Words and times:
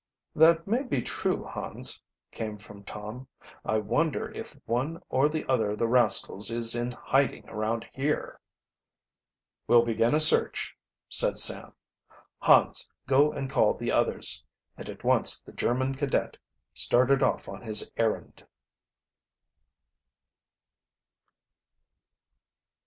"That 0.35 0.65
may 0.65 0.81
be 0.81 1.03
true, 1.03 1.43
Hans," 1.43 2.01
came 2.31 2.57
from 2.57 2.83
Tom. 2.83 3.27
"I 3.63 3.77
wonder 3.77 4.31
if 4.31 4.59
one 4.65 5.03
or 5.09 5.29
the 5.29 5.47
other 5.47 5.69
of 5.73 5.77
the 5.77 5.87
rascals 5.87 6.49
is 6.49 6.73
in 6.73 6.89
hiding 6.91 7.47
around 7.47 7.85
here?" 7.93 8.39
"We'll 9.67 9.85
begin 9.85 10.15
a 10.15 10.19
search," 10.19 10.75
said 11.07 11.37
Sam. 11.37 11.73
"Hans, 12.39 12.89
go 13.05 13.31
and 13.31 13.47
call 13.47 13.75
the 13.75 13.91
others," 13.91 14.43
and 14.75 14.89
at 14.89 15.03
once 15.03 15.39
the 15.39 15.53
German 15.53 15.93
cadet 15.93 16.37
started 16.73 17.21
off 17.21 17.47
on 17.47 17.61
his 17.61 17.91
errand. 17.95 18.47